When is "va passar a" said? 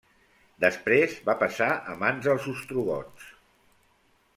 1.29-1.99